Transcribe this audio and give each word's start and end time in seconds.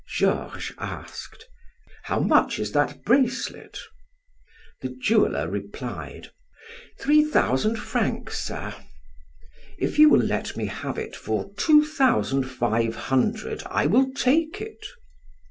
Georges 0.09 0.73
asked: 0.79 1.47
"How 2.05 2.19
much 2.19 2.57
is 2.57 2.71
that 2.71 3.03
bracelet?" 3.05 3.77
The 4.81 4.89
jeweler 4.99 5.47
replied: 5.47 6.31
"Three 6.99 7.23
thousand 7.23 7.75
francs, 7.75 8.39
sir." 8.39 8.73
"If 9.77 9.99
you 9.99 10.09
will 10.09 10.23
let 10.23 10.57
me 10.57 10.65
have 10.65 10.97
it 10.97 11.15
for 11.15 11.51
two 11.55 11.85
thousand 11.85 12.45
five 12.45 12.95
hundred, 12.95 13.61
I 13.67 13.85
will 13.85 14.11
take 14.11 14.59
it." 14.59 14.83